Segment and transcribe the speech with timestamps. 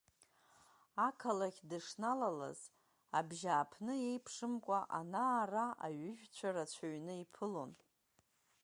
[1.07, 2.59] Ақалақь дышналалаз
[3.17, 7.71] абжьааԥны еиԥшымкәа, ана-ара аҩыжәцәа рацәаҩны иԥылон.